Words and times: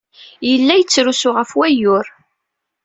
Yella 0.49 0.73
yettrusu 0.77 1.29
ɣef 1.33 1.51
wayyur. 1.57 2.05